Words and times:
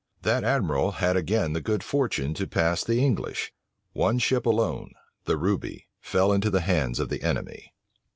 That 0.23 0.43
admiral 0.43 0.93
had 0.93 1.15
again 1.15 1.53
the 1.53 1.61
good 1.61 1.83
fortune 1.83 2.33
to 2.33 2.47
pass 2.47 2.83
the 2.83 3.05
English. 3.05 3.53
One 3.93 4.17
ship 4.17 4.47
alone, 4.47 4.93
the 5.25 5.37
Ruby, 5.37 5.89
fell 5.99 6.33
into 6.33 6.49
the 6.49 6.61
hands 6.61 6.97
of 6.99 7.09
the 7.09 7.21
enemy. 7.21 7.71